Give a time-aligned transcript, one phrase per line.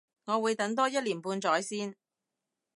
[0.25, 1.95] 我會等多一年半載先